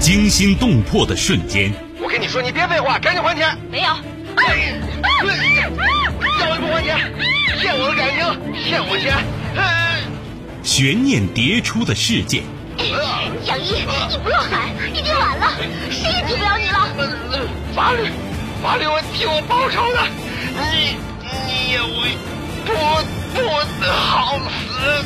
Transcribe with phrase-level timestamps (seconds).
[0.00, 1.70] 惊心动魄的瞬间。
[2.00, 3.54] 我跟你说，你别废话，赶紧还钱。
[3.70, 3.86] 没有。
[3.86, 3.94] 要
[6.56, 6.96] 你不还钱，
[7.60, 8.18] 骗我的感情，
[8.64, 9.14] 骗我钱。
[10.62, 12.42] 悬念迭出的事件。
[13.44, 15.52] 杨一，你不要喊，已经晚了，
[15.90, 16.88] 谁也救不了你了。
[17.76, 18.08] 法律，
[18.62, 20.00] 法律会替我报仇的。
[20.72, 20.96] 你，
[21.46, 22.16] 你也会
[22.64, 22.72] 不
[23.34, 25.04] 不好死。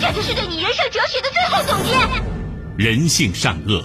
[0.00, 1.90] 这就是对你人生哲学的最后总结。
[2.76, 3.84] 人性善恶，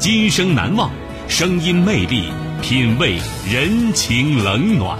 [0.00, 0.90] 今生难忘，
[1.28, 4.98] 声音魅力，品味人情冷暖。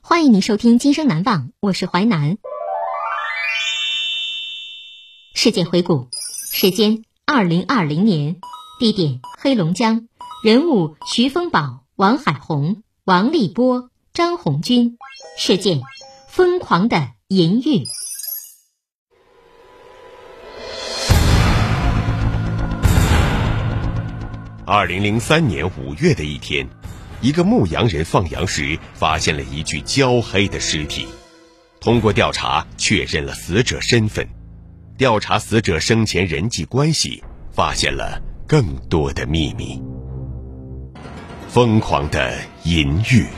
[0.00, 2.38] 欢迎您收听《今生难忘》，我是淮南。
[5.34, 6.06] 事件回顾：
[6.52, 8.36] 时间二零二零年，
[8.78, 10.06] 地点黑龙江，
[10.44, 14.96] 人物徐丰宝、王海红、王立波、张红军，
[15.36, 15.82] 事件
[16.28, 17.84] 疯狂的淫欲。
[24.66, 26.68] 二零零三年五月的一天。
[27.20, 31.06] 一个牧羊人放羊时发现了一具焦黑的尸体，
[31.80, 34.26] 通过调查确认了死者身份，
[34.98, 39.80] 调查死者生前人际关系，发现了更多的秘密。
[41.48, 43.28] 疯狂的淫欲，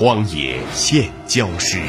[0.00, 1.80] 荒野现焦尸。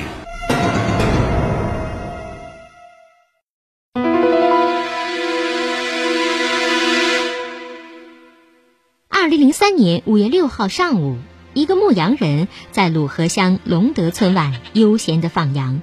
[9.09, 11.19] 二零零三年五月六号上午，
[11.53, 15.79] 一个牧羊人在鲁河乡龙德村外悠闲的放羊。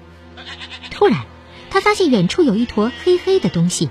[0.91, 1.27] 突然，
[1.71, 3.89] 他发现远处有一坨黑黑的东西，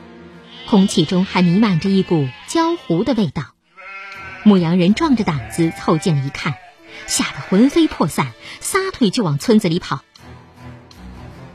[0.69, 3.43] 空气中还弥漫着一股焦糊的味道。
[4.43, 6.55] 牧羊人壮着胆子凑近了一看，
[7.07, 10.01] 吓得魂飞魄散，撒腿就往村子里跑。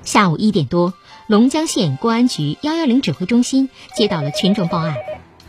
[0.03, 0.95] 下午一点多，
[1.27, 4.97] 龙江县公安局幺幺零指挥中心接到了群众报案，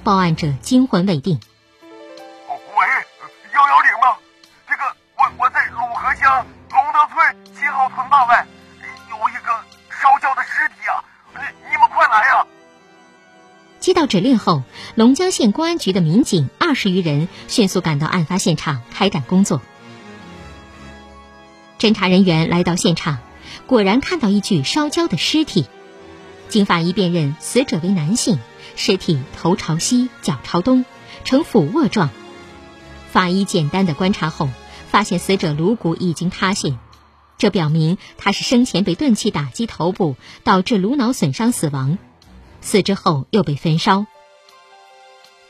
[0.03, 1.40] 报案者惊魂未定。
[2.50, 2.88] 喂，
[3.53, 4.18] 幺幺零吗？
[4.68, 4.84] 这个
[5.18, 8.46] 我我在鲁河乡龙德村七号屯坝外，
[9.09, 9.50] 有一个
[9.90, 11.03] 烧焦的尸体啊！
[11.34, 12.46] 你们快来呀
[13.79, 14.62] 接到指令后，
[14.96, 19.59] 龙江县公安局的民警二十余人迅速赶到案发现场开展工作。
[21.81, 23.17] 侦查人员来到现场，
[23.65, 25.65] 果然看到一具烧焦的尸体。
[26.47, 28.37] 经法医辨认，死者为男性，
[28.75, 30.85] 尸体头朝西，脚朝东，
[31.23, 32.11] 呈俯卧状。
[33.11, 34.47] 法医简单的观察后，
[34.91, 36.77] 发现死者颅骨已经塌陷，
[37.39, 41.97] 这表明他是生前被钝器打击头部，导致颅脑损伤死亡。
[42.61, 44.05] 死之后又被焚烧。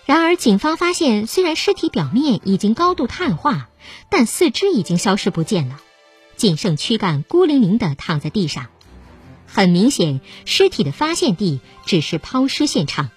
[0.06, 3.68] 然而，警方发现，虽然尸体表面已经高度碳化，
[4.10, 5.82] 但四肢已经消失不见了，
[6.36, 8.68] 仅剩躯干孤零零地躺在地上。
[9.48, 13.10] 很明显，尸体的发现地只是抛尸现场。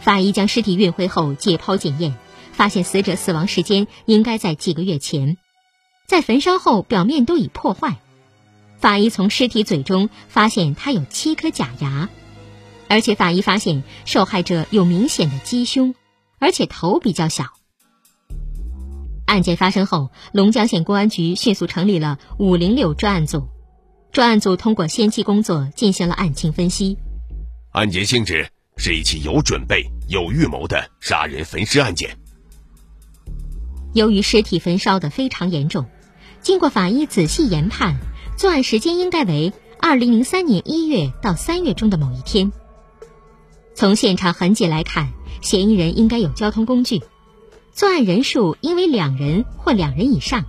[0.00, 2.14] 法医将尸体运回后解剖检验，
[2.52, 5.36] 发现死者死亡时间应该在几个月前，
[6.06, 7.98] 在焚烧后表面都已破坏。
[8.78, 12.08] 法医从尸体嘴中发现他有七颗假牙。
[12.88, 15.94] 而且法医发现受害者有明显的鸡胸，
[16.38, 17.46] 而且头比较小。
[19.32, 23.48] 案件发生后，龙江县公安局迅速成立了五零六专案组，
[24.12, 26.98] 专案组通过先期工作进行了案情分析。
[27.70, 32.14] 案件性质是一起有准备、有预谋的杀人焚尸案件。
[33.94, 35.86] 由于尸体焚烧的非常严重，
[36.42, 37.96] 经过法医仔细研判，
[38.36, 42.52] 作案时间应该为二零零三年一月到三月中的某一天。
[43.74, 45.10] 从现场痕迹来看，
[45.40, 47.00] 嫌疑人应该有交通工具，
[47.72, 50.44] 作案人数应为两人或两人以上，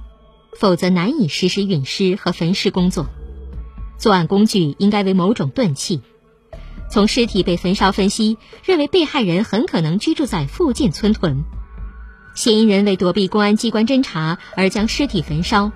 [0.60, 3.08] 否则难以实施运尸和焚尸工作。
[3.98, 6.02] 作案工具应该为某种钝器。
[6.90, 11.44] 从尸体被焚烧分析，认为被害人很可能居住在附近村屯。
[12.36, 15.72] 嫌疑人为躲避公安机关侦查而将尸体焚烧，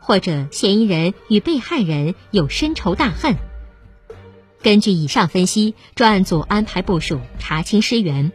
[0.00, 3.36] 或者嫌疑人与被害人有深仇大恨。
[4.62, 8.32] 根据以上分析，专案组安排部署查清尸源：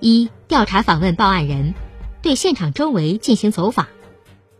[0.00, 1.74] 一、调查访问报案人，
[2.22, 3.88] 对现场周围进行走访，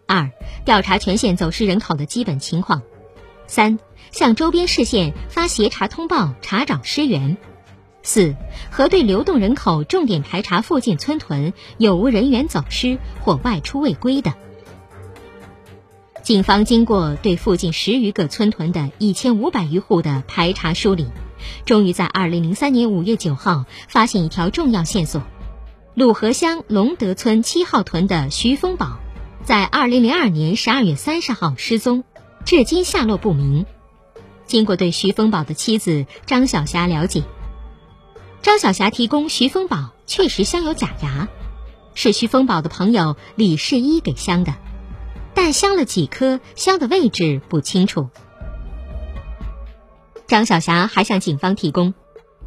[0.09, 0.33] 二、
[0.65, 2.81] 调查全县走失人口的基本情况；
[3.47, 3.79] 三、
[4.11, 7.37] 向周边市县发协查通报，查找失源；
[8.03, 8.35] 四、
[8.69, 14.35] 核对流动人口，重点排查附近村屯有无人员走失或外出未归的。
[16.25, 21.07] 警方经过对附近十余个村屯的一千五百余户的排查梳理，
[21.65, 25.23] 终于在二零零三年五月九号发现一条重要线索：
[25.97, 28.99] 鲁河乡龙德村七号屯的徐丰宝。
[29.45, 32.05] 在二零零二年十二月三十号失踪，
[32.45, 33.65] 至今下落不明。
[34.45, 37.23] 经过对徐丰宝的妻子张小霞了解，
[38.43, 41.29] 张小霞提供徐丰宝确实镶有假牙，
[41.95, 44.53] 是徐丰宝的朋友李世一给镶的，
[45.33, 48.11] 但镶了几颗，镶的位置不清楚。
[50.27, 51.95] 张小霞还向警方提供，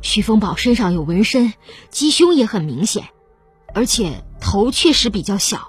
[0.03, 1.51] 徐峰宝身上有纹身，
[1.89, 3.05] 鸡胸也很明显，
[3.73, 5.67] 而且头确实比较小。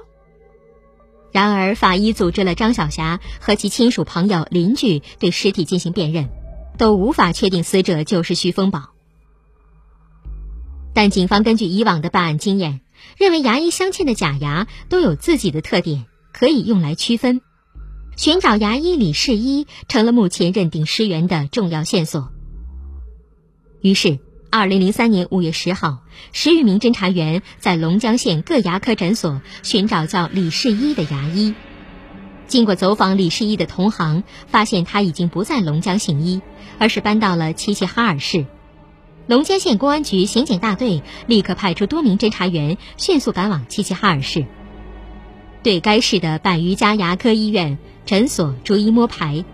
[1.32, 6.28] 然而，法医组织了张小霞和其亲属、朋友、邻居对尸体进行辨认，
[6.76, 8.90] 都无法确定死者就是徐丰宝。
[10.92, 12.80] 但警方根据以往的办案经验，
[13.16, 17.40] 认为牙医镶嵌的假牙都有自己的特点，可以用来区分。
[18.16, 22.32] 寻找牙医李世一成了目前认定尸源的重要线索。
[23.82, 24.18] 于是。
[24.52, 25.98] 二零零三年五月十号，
[26.32, 31.54] 十余名侦查员在龙江县各牙科诊所寻找叫李世一的牙医。
[32.48, 36.42] 经过走访李世一的同行，发现他已经不在龙江行医，
[36.78, 38.44] 而是搬到了齐齐哈尔市。
[39.28, 44.46] 龙江县公安局刑警大队立刻派出多名侦查员，迅速赶往齐齐哈尔市，
[45.62, 49.44] 对该市的百余家牙科医院、诊所逐一摸排。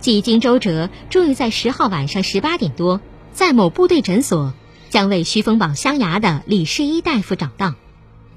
[0.00, 3.00] 几经周折，终于在十号晚上十八点多。
[3.34, 4.54] 在某部队诊所，
[4.90, 7.74] 将为徐丰宝镶牙的李世一大夫找到，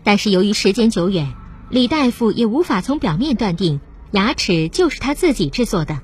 [0.04, 1.36] 但是由于时间久远，
[1.70, 3.80] 李大夫也无法从表面断定
[4.10, 6.02] 牙齿就是他自己制作的，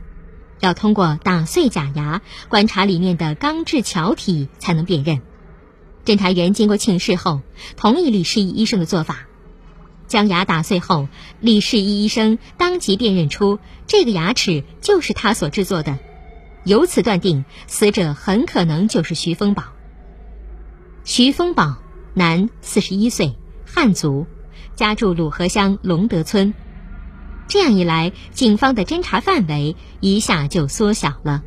[0.60, 5.22] 要通过打碎假牙，观察里面的钢制桥体才能辨认。
[6.06, 7.42] 侦查员经过请示后，
[7.76, 9.26] 同意李世一医生的做法，
[10.08, 11.08] 将牙打碎后，
[11.40, 13.58] 李世一医生当即辨认出
[13.88, 15.98] 这个牙齿就是他所制作的。
[16.66, 19.66] 由此断定，死者很可能就是徐丰宝。
[21.04, 21.78] 徐丰宝，
[22.14, 24.26] 男，四十一岁，汉族，
[24.76, 26.54] 家住鲁河乡龙德村。
[27.48, 31.44] 这样一来，警方的侦查范围一下就缩小了。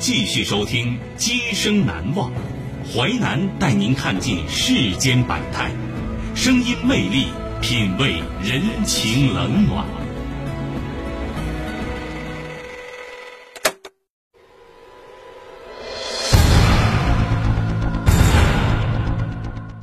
[0.00, 2.30] 继续收听《今生难忘》，
[2.86, 5.72] 淮南带您看尽世间百态，
[6.36, 7.26] 声音魅力，
[7.60, 9.84] 品味人情冷暖。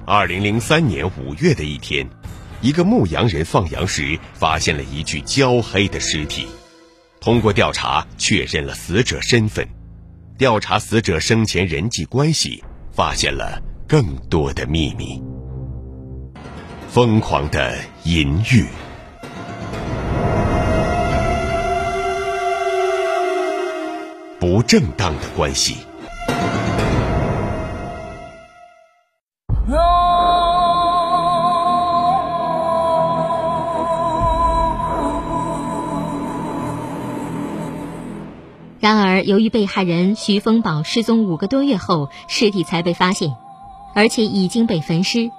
[0.06, 2.08] 二零零三年五月的一天，
[2.62, 6.48] 一个牧羊人放羊时发现了一具焦黑的尸体。
[7.20, 9.68] 通过调查确认了死者身份，
[10.38, 12.62] 调查死者生前人际关系，
[12.92, 15.24] 发现了更多的秘密。
[16.90, 18.66] 疯狂的淫欲，
[24.38, 25.78] 不正当的关系。
[38.86, 43.36] 然而，由于被害人徐丰宝失踪五个多月后，尸体才被发现，
[43.96, 45.32] 而且已经被焚尸，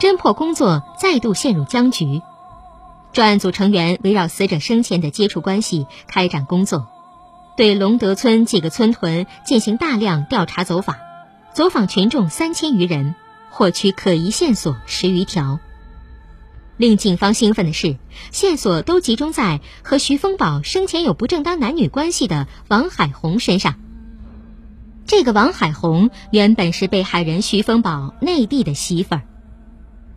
[0.00, 2.22] 侦破工作再度陷入僵局。
[3.12, 6.86] 专案组成员围绕死者生前的接触关系开展工作，
[7.54, 10.96] 对龙德村几个村屯进行大量调查走访，
[11.52, 13.14] 走访群众三千余人，
[13.50, 15.58] 获取可疑线索十余条。
[16.76, 17.96] 令警方兴奋的是，
[18.32, 23.76] 线索都集中在和徐丰宝生前有不正当男女关系的王海红身上。
[25.06, 29.22] 这个王海红原本是被害人徐丰宝内地的媳妇儿。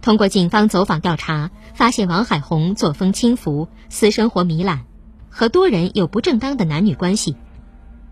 [0.01, 4.85] 通过警方走访调查，发现王海红作风轻浮，私生活糜烂，
[5.29, 7.35] 和多人有不正当的男女关系。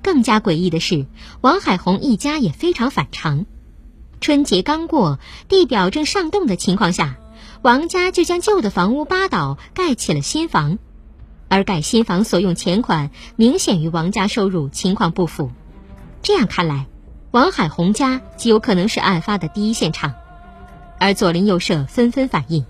[0.03, 1.07] 更加诡异的是，
[1.41, 3.45] 王海红一家也非常反常。
[4.21, 7.17] 春节刚过，地表正上冻的情况下，
[7.61, 10.79] 王家就将旧的房屋扒倒，盖起了新房。
[11.49, 15.51] 而盖新房所用钱款明显与王家收入情况不符。
[16.21, 16.87] 这样看来，
[17.31, 20.13] 王海红家极有可能是案发的第一现场。
[20.99, 22.65] 而左邻右舍纷纷反映，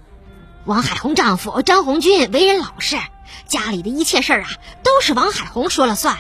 [0.65, 2.97] 王海红丈夫张红军为人老实，
[3.47, 4.49] 家里的一切事儿啊
[4.83, 6.17] 都是王海红说了算。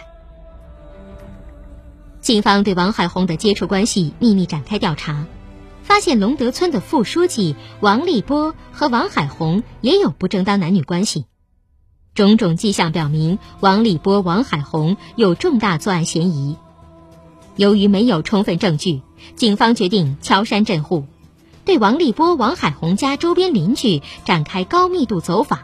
[2.21, 5.25] 警方对王海红的接触关系秘密展开调查，
[5.87, 11.25] 发现龙德村的副书记王立波和王海红也有不正当男女关系。
[12.13, 16.57] 种种迹象表明，王立波、王海红有重大作案嫌疑。
[17.55, 19.01] 由于没有充分证据，
[19.37, 21.05] 警方决定敲山震户，
[21.63, 25.59] 对王立波、王海红家周边邻居展开高密度走访，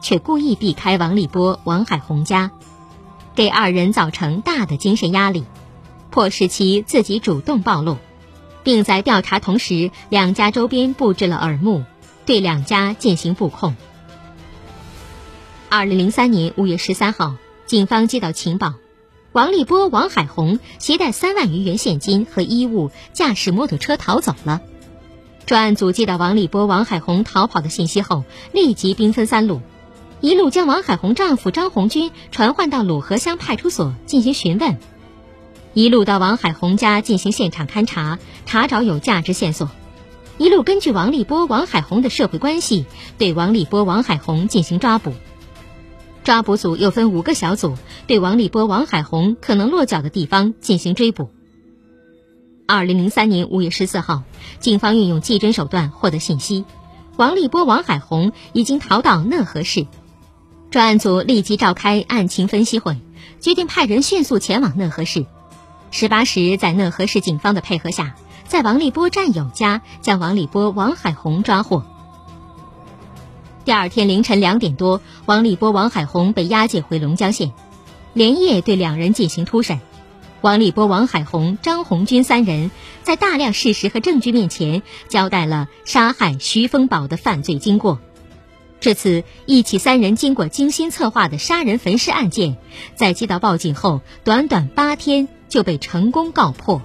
[0.00, 2.50] 却故意避开王立波、王海红家，
[3.34, 5.44] 给二人造成大的精神压力。
[6.10, 7.98] 迫使其自己主动暴露，
[8.62, 11.84] 并在调查同时，两家周边布置了耳目，
[12.26, 13.76] 对两家进行布控。
[15.68, 17.36] 二零零三年五月十三号，
[17.66, 18.74] 警方接到情报，
[19.32, 24.60] 王立波、王海红携带三万余元现金和衣物，驾驶摩托车逃走了。
[25.46, 29.60] 专案组接到王立波、王海红逃跑的信息后，立即兵分三路，
[30.20, 34.78] 一路将王海红丈夫张红军传唤到鲁河乡派出所进行询问。
[35.72, 39.68] 一路到王海红家进行现场勘查，查找有价值线索；
[40.36, 42.86] 一路根据王立波、王海红的社会关系，
[43.18, 45.14] 对王立波、王海红进行抓捕。
[46.24, 47.76] 抓捕组又分五个小组，
[48.08, 51.30] 对王立波、王海红可能落脚的地方进行追捕。
[52.66, 54.24] 二零零三年五月十四号，
[54.58, 56.64] 警方运用技侦手段获得信息，
[57.16, 59.86] 王立波、王海红已经逃到讷河市。
[60.70, 62.96] 专案组立即召开案情分析会，
[63.40, 65.26] 决定派人迅速前往讷河市。
[65.90, 68.14] 十八时，在讷河市警方的配合下，
[68.46, 71.84] 在王立波战友家将王立波、王海红抓获。
[73.64, 77.52] 第二天凌晨两点多，王立波、王海红被押解回龙江县，
[78.14, 79.80] 连夜对两人进行突审。
[80.40, 82.70] 王立波、王海红、张红军三人
[83.02, 87.98] 在大量事实和证据面前，交代了杀害徐丰宝的犯罪经过。
[88.80, 92.56] 至此，一起三人经过精心策划的杀人焚尸案件，
[92.94, 95.28] 在接到报警后，短短八天。
[95.50, 96.80] 就被成功告破。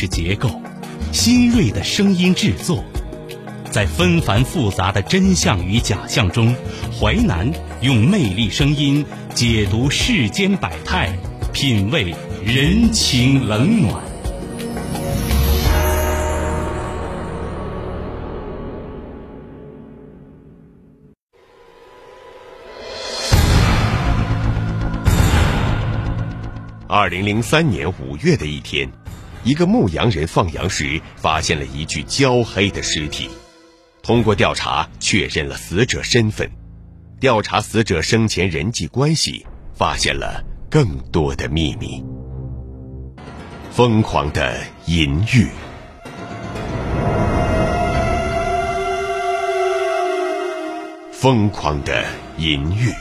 [0.00, 0.48] 是结构，
[1.10, 2.84] 新锐的声音制作，
[3.68, 6.54] 在纷繁复杂的真相与假象中，
[6.96, 7.50] 淮南
[7.80, 11.12] 用魅力声音解读世间百态，
[11.52, 12.14] 品味
[12.44, 14.00] 人情冷暖。
[26.86, 28.88] 二零零三年五月的一天，
[29.44, 33.28] 一个牧羊人放羊时发现了一具焦黑的尸体。
[34.02, 36.50] 通过调查，确认了死者身份。
[37.20, 42.04] 调查死者生前人际关系，发现了更多的秘密。
[43.70, 45.48] 疯狂的淫欲，
[51.12, 52.04] 疯狂的
[52.38, 52.92] 淫欲。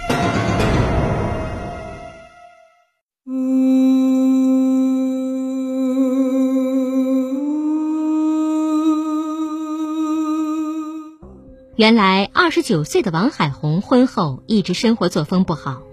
[11.77, 15.83] 原来，二十九岁的王海红婚后一直生活作风不好，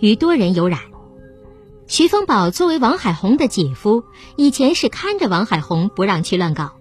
[0.00, 0.80] 与多人有染。
[1.86, 4.02] 徐丰宝作为王海红的姐夫，
[4.34, 6.72] 以前是看着王海红不让去乱搞。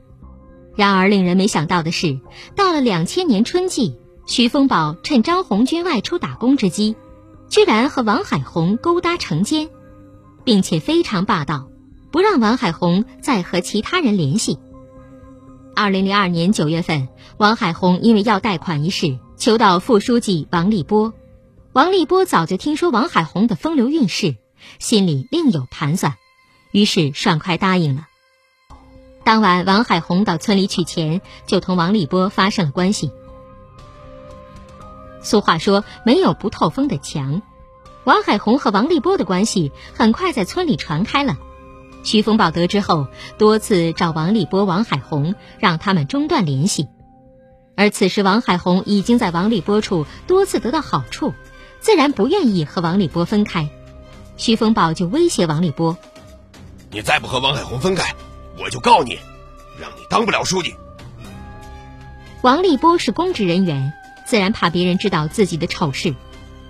[0.76, 2.20] 然而，令人没想到的是，
[2.56, 3.96] 到了两千年春季，
[4.26, 6.96] 徐丰宝趁张红军外出打工之机，
[7.50, 9.70] 居然和王海红勾搭成奸，
[10.44, 11.70] 并且非常霸道，
[12.10, 14.58] 不让王海红再和其他人联系。
[15.77, 17.07] 二零零二年九月份，
[17.38, 21.13] 王海红因为要贷款一事，求到副书记王立波。
[21.72, 24.38] 王立波早就听说王海红的风流韵事，
[24.79, 26.15] 心里另有盘算，
[26.72, 28.07] 于是爽快答应了。
[29.24, 33.12] 当晚，王海红到村里取钱，就同王立波发生了关系。
[35.22, 37.43] 俗话说，没有不透风的墙。
[38.03, 41.38] 王海红和王立波的关系很快在村里传开了。
[42.08, 46.88] 徐丰宝得知后，多次找王立波、王海红，让他们中断联系。
[47.76, 51.34] 而此时，王海红已经在王立波处多次得到好处，
[51.82, 53.70] 自然不愿意和王立波分开。
[54.38, 55.98] 徐丰宝就威胁王立波
[56.92, 58.16] ：“你再不和王海红分开，
[58.58, 59.20] 我就告你，
[59.78, 60.74] 让你当不了书记。”
[62.42, 63.92] 王立波是公职人员，
[64.26, 66.16] 自然怕别人知道自己的丑事，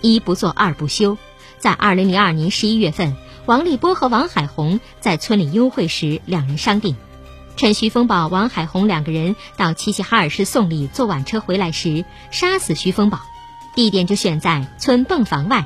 [0.02, 1.16] 一不做二不休。
[1.60, 3.16] 在二零零二年十一月份。
[3.48, 6.98] 王立波和王海红在村里幽会时，两人商定，
[7.56, 13.22] 趁徐风宝、王海红两个人到齐齐哈尔市送礼坐晚车回来时，杀死徐风宝。
[13.74, 15.66] 地点就选在村泵房外。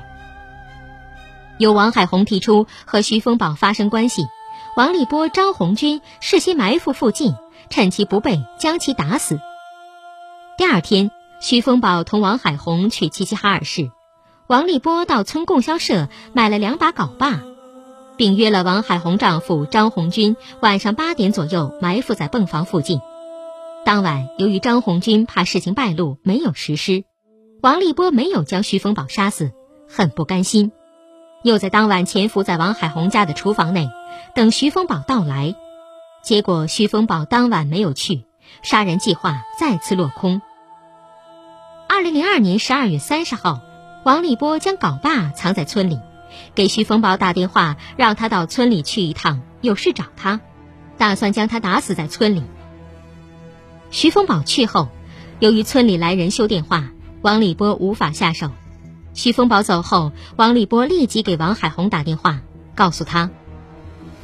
[1.58, 4.28] 由王海红提出和徐风宝发生关系，
[4.76, 7.34] 王立波、张红军事先埋伏附近，
[7.72, 9.40] 趁其不备将其打死。
[10.56, 11.10] 第二天，
[11.40, 13.90] 徐风宝同王海红去齐齐哈尔市，
[14.46, 17.42] 王立波到村供销社买了两把镐把。
[18.22, 23.02] 并约了王海红丈夫张红军晚上八点左右埋伏在泵房附近。
[23.84, 27.04] 当晚，由于张红军怕事情败露，没有实施，
[27.64, 29.54] 王立波没有将徐丰宝杀死，
[29.90, 30.72] 很不甘心，
[31.42, 33.90] 又在当晚潜伏在王海红家的厨房内，
[34.36, 35.56] 等徐丰宝到来。
[36.22, 38.26] 结果，徐丰宝当晚没有去，
[38.62, 40.44] 杀人计划再次落空。
[41.90, 43.62] 二零零二年十二月三十号，
[44.06, 45.98] 王立波将镐把藏在村里。
[46.56, 50.40] 给徐丰宝打电话，让他到村里去一趟，有事找他，
[50.98, 52.44] 打算将他打死在村里。
[53.90, 54.90] 徐丰宝去后，
[55.40, 56.90] 由于村里来人修电话，
[57.22, 58.52] 王立波无法下手。
[59.14, 62.40] 徐丰宝走后，王立波立即给王海红打电话，
[62.76, 63.30] 告诉他：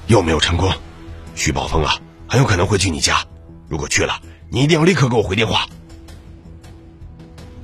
[0.08, 0.72] 又没有成功，
[1.36, 1.96] 徐宝峰啊，
[2.30, 3.26] 很有可能会去你家。
[3.68, 5.66] 如果去了，你一定要立刻给我回电话。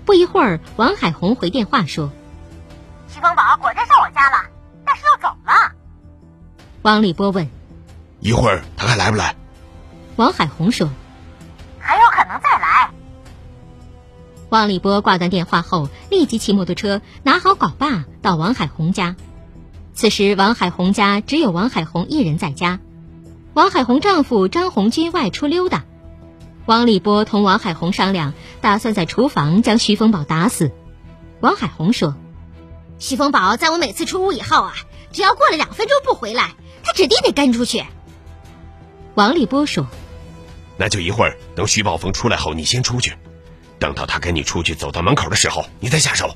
[0.03, 2.11] 不一会儿，王海红回电话说。
[3.07, 3.57] 徐丰宝
[6.83, 7.49] 王立波问
[8.19, 9.37] ：“一会儿他还来不来？”
[10.17, 10.89] 王海红说
[11.79, 12.91] ：“很有可能再来。”
[14.51, 19.15] 王立波挂断电话后，立即骑摩托车拿好镐把到王海红家。
[19.93, 22.81] 此时，王海红家只有王海红一人在家，
[23.53, 25.85] 王海红丈夫张红军外出溜达。
[26.65, 30.73] 王立波同王海红商量，打算在厨房将徐丰宝打死。
[31.39, 32.13] 王海红说。
[32.99, 34.73] 徐丰宝在我每次出屋以后啊，
[35.11, 36.51] 只要过了两分钟不回来，
[36.83, 37.83] 他指定得跟出去。
[39.15, 39.87] 王立波说
[40.77, 43.13] ：“那就一会儿等徐宝峰出来后，你先出去，
[43.79, 46.35] 等到他跟你出去走到门口的时候，你再下手。”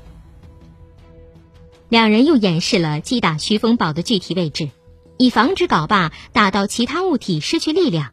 [1.88, 4.70] 两人又演示了击打徐风宝的具体位置，
[5.16, 8.12] 以防止镐把打到其他物体失去力量。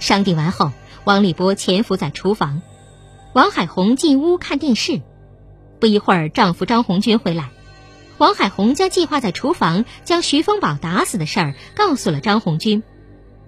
[0.00, 0.72] 商定完后，
[1.04, 2.60] 王立波潜伏在厨房，
[3.34, 5.00] 王海红进屋看电视。
[5.78, 7.50] 不一会儿，丈夫张红军回来，
[8.22, 12.84] 王海红将计划在厨房将徐丰宝打死的事儿告诉了张红军，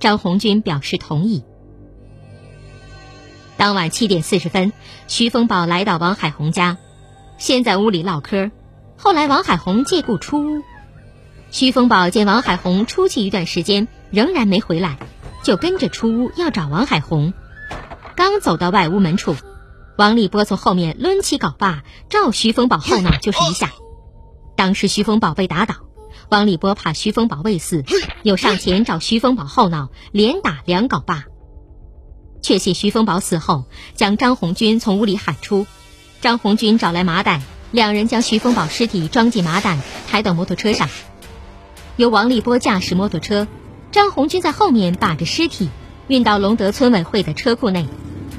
[0.00, 1.44] 张红军表示同意。
[3.56, 4.72] 当晚七点四十分，
[5.06, 6.76] 徐丰宝来到王海红家，
[7.38, 8.50] 先在屋里唠嗑，
[8.96, 10.62] 后来王海红借故出屋，
[11.52, 14.98] 徐丰宝见王海红出去一段时间仍然没回来，
[15.44, 17.32] 就跟着出屋要找王海红，
[18.16, 19.36] 刚走到外屋门处。
[19.96, 23.70] 王立波从后面抡起镐把，照徐丰宝后脑就是一下。
[24.56, 25.76] 当时徐丰宝被打倒，
[26.28, 27.84] 王立波怕徐丰宝未死，
[28.22, 31.24] 又上前找徐丰宝后脑连打两镐把。
[32.40, 33.64] 确信徐丰宝死后，
[33.94, 35.66] 将张红军从屋里喊出。
[36.20, 40.88] 张红军找来麻袋，两人将徐丰宝尸体装进麻袋，抬到摩托车上。
[41.96, 43.46] 由王立波驾驶摩托车，
[43.92, 45.68] 张红军在后面把着尸体
[46.06, 47.86] 运到龙德村委会的车库内。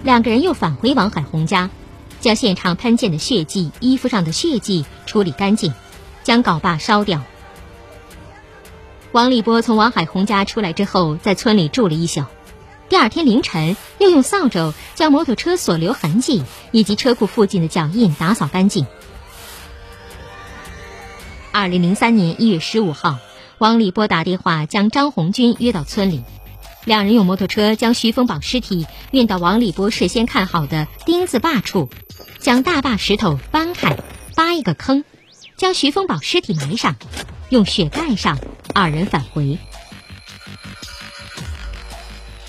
[0.03, 1.69] 两个人又返回王海红家，
[2.19, 5.73] 将现场喷溅的血迹、衣服上的血迹处理干净，
[6.25, 7.23] 将镐把烧掉。
[9.13, 12.25] 王立波从王海红家出来之后，在村里住了一宿。
[12.89, 18.85] 第二天凌晨，又用扫帚将摩托车所留痕迹以及车库附近的脚印打扫干净。
[21.51, 23.17] 二零零三年一月十五号，
[23.57, 26.23] 王立波打电话将张红军约到村里。
[26.83, 31.89] 两人用摩托车将徐丰宝尸体运到王立波事先看好的钉子坝处，
[32.39, 33.97] 将大坝石头搬开，
[34.35, 35.03] 扒一个坑，
[35.57, 36.95] 将徐丰宝尸体埋上，
[37.49, 38.37] 用雪盖上。
[38.73, 39.57] 二人返回。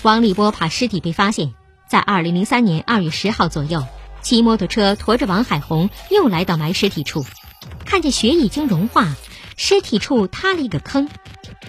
[0.01, 1.53] 王立波怕尸体被发现，
[1.87, 3.85] 在二零零三年二月十号左右，
[4.21, 7.25] 骑摩托车驮着王海红又来到埋尸体处，
[7.85, 9.15] 看见雪已经融化，
[9.55, 11.09] 尸体处塌了一个坑。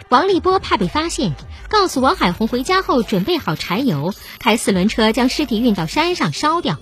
[0.08, 1.34] 王立波怕被发现。
[1.70, 6.78] 告诉王海红回家后准备好柴油，开四轮车将尸体运到山上烧掉。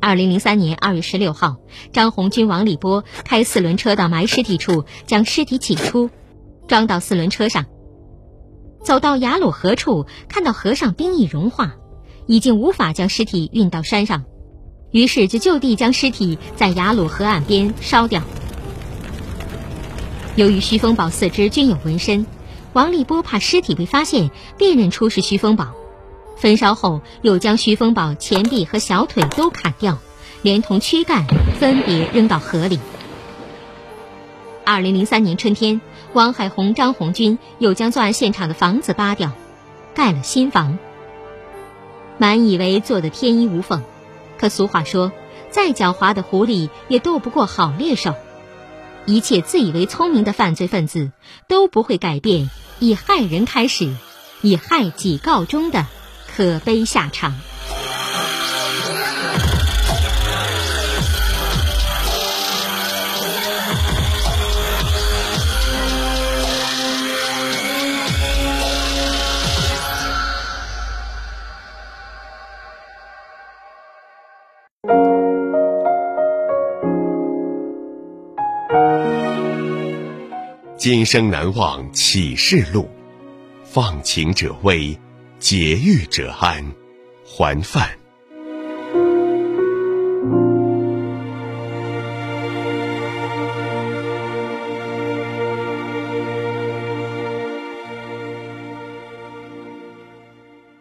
[0.00, 1.56] 二零零三年二月十六号，
[1.92, 6.10] 张红军、王立波开四轮车到埋尸体处，将尸体起出，
[6.68, 7.66] 装到四轮车上。
[8.84, 11.74] 走到雅鲁河处，看到河上冰已融化，
[12.26, 14.24] 已经无法将尸体运到山上，
[14.92, 18.22] 于是就就地将尸体在雅鲁河岸边烧掉。
[20.36, 22.26] 由于徐丰宝四肢均有纹身，
[22.74, 25.74] 王立波怕尸体被发现，辨认出是徐丰宝。
[26.36, 29.98] 焚烧后，又将徐丰宝前臂和小腿都砍掉，
[30.42, 31.26] 连同躯干
[31.58, 32.78] 分别扔到河里。
[34.64, 35.80] 二零零三年春天，
[36.12, 39.32] 王海红、张红军又将作案现场的房子扒掉，
[39.94, 40.78] 盖了新房。
[42.18, 43.82] 满以为做得天衣无缝，
[44.38, 45.12] 可俗话说，
[45.50, 48.14] 再狡猾的狐狸也斗不过好猎手。
[49.04, 51.12] 一切自以为聪明的犯罪分子
[51.46, 53.94] 都不会改变以害人开始，
[54.42, 55.86] 以害己告终的。
[56.36, 57.32] 可悲下场。
[80.76, 82.90] 今生难忘启示录，
[83.64, 84.94] 放情者危。
[85.48, 86.74] 劫狱者安，
[87.24, 87.88] 还饭。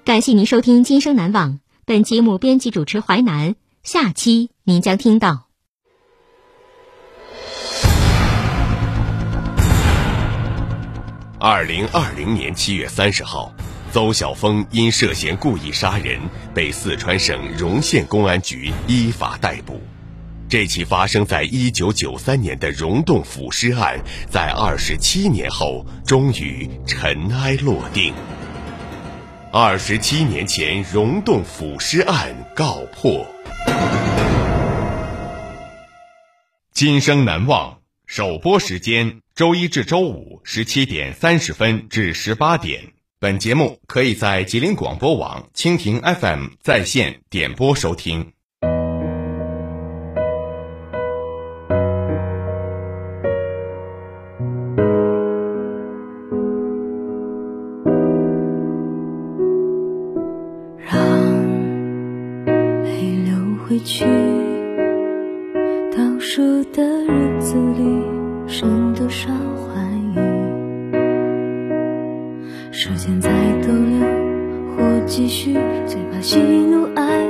[0.04, 1.52] 感谢您收听《今生难忘》，
[1.86, 3.54] 本节目编辑主持淮南。
[3.84, 5.46] 下期您将听到：
[11.40, 13.54] 二零二零年七月三十号。
[13.96, 16.20] 邹晓峰因涉嫌故意杀人，
[16.54, 19.80] 被四川省荣县公安局依法逮捕。
[20.50, 23.98] 这起发生在一九九三年的溶洞腐尸案，
[24.30, 28.14] 在二十七年后终于尘埃落定。
[29.54, 33.26] 二十七年前，溶洞腐尸案告破。
[36.74, 42.92] 今生难忘首播时间：周一至周五十七点三十分至十八点。
[43.18, 48.35] 本节目可以在吉林广播网、蜻蜓 FM 在线点播收听。
[75.06, 75.54] 继续，
[75.88, 77.26] 最怕喜怒哀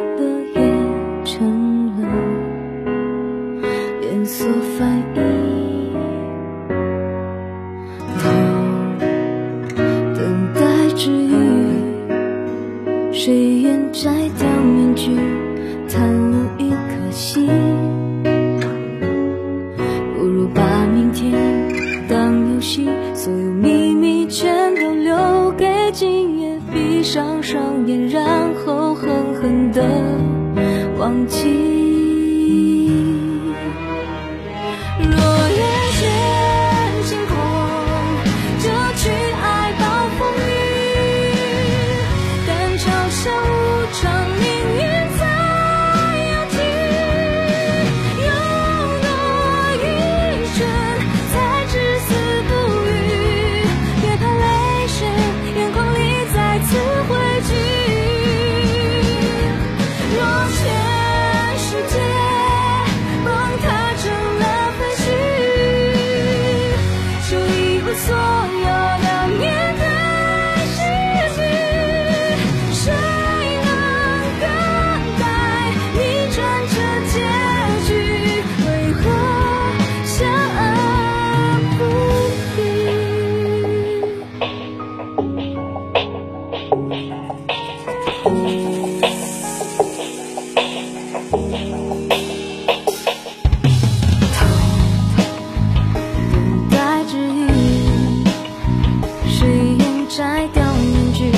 [100.16, 101.30] 摘掉面具，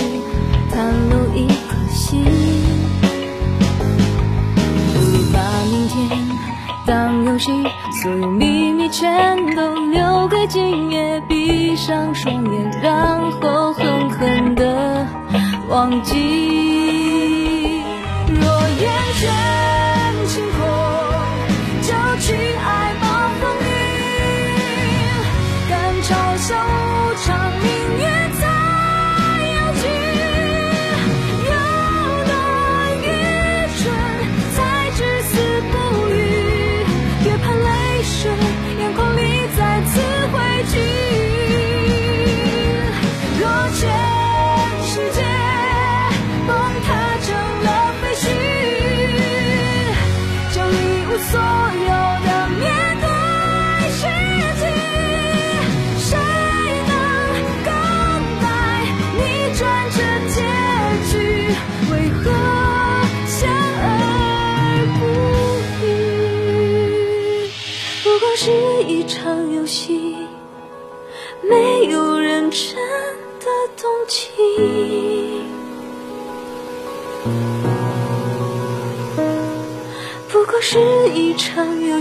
[0.72, 0.76] 袒
[1.10, 2.24] 露一颗心，
[4.94, 5.00] 不
[5.34, 5.98] 把明天
[6.86, 7.52] 当游戏，
[8.04, 15.08] 所有秘密全都留给今夜，闭上双眼，然后狠狠的
[15.70, 17.37] 忘记。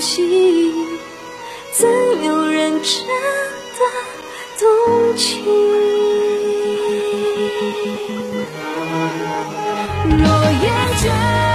[0.06, 0.24] 心
[1.72, 1.88] 怎
[2.22, 3.80] 有人真的
[4.56, 5.42] 动情？
[10.06, 10.22] 若
[10.62, 10.64] 眼
[11.02, 11.45] 角